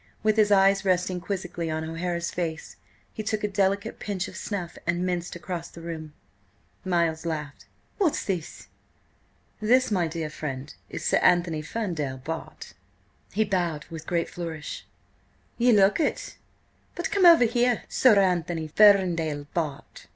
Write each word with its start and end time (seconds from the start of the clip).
With 0.23 0.37
his 0.37 0.51
eyes 0.51 0.83
resting 0.83 1.21
quizzically 1.21 1.69
on 1.69 1.83
O'Hara's 1.87 2.31
face, 2.31 2.75
he 3.13 3.21
took 3.21 3.43
a 3.43 3.47
delicate 3.47 3.99
pinch 3.99 4.27
of 4.27 4.35
snuff 4.35 4.75
and 4.87 5.05
minced 5.05 5.35
across 5.35 5.69
the 5.69 5.81
room. 5.83 6.13
Miles 6.83 7.23
laughed. 7.23 7.67
"What's 7.99 8.25
this?" 8.25 8.67
"This, 9.59 9.91
my 9.91 10.07
dear 10.07 10.31
friend, 10.31 10.73
is 10.89 11.05
Sir 11.05 11.17
Anthony 11.19 11.61
Ferndale, 11.61 12.17
Bart.!" 12.17 12.73
He 13.31 13.43
bowed 13.45 13.85
with 13.91 14.07
great 14.07 14.27
flourish. 14.27 14.87
"Ye 15.59 15.71
look 15.71 15.99
it. 15.99 16.35
But 16.95 17.11
come 17.11 17.27
over 17.27 17.45
here, 17.45 17.83
Sir 17.87 18.17
Anthony 18.19 18.69
Ferndale, 18.69 19.45
Bart. 19.53 20.07